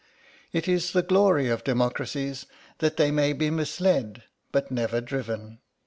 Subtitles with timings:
[0.51, 2.47] It is the glory of democracies
[2.79, 5.59] that they may be misled but never driven.